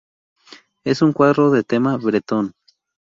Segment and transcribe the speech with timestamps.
[0.83, 2.53] Es un cuadro de tema bretón.